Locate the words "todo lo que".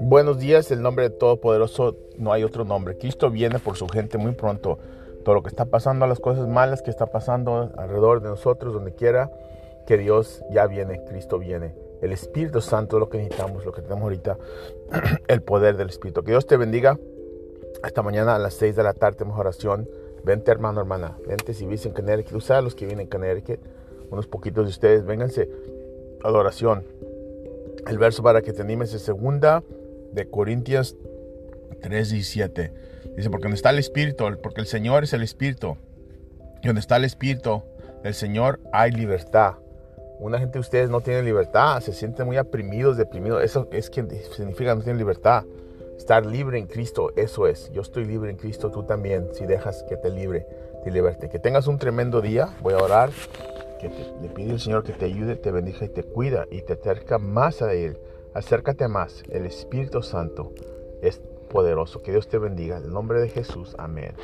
5.24-5.48